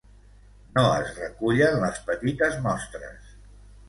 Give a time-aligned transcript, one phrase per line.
[0.77, 3.29] No es recullen les petites mostres.